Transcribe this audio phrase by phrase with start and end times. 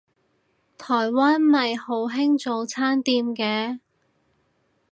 [0.79, 3.79] 台灣咪好興早餐店嘅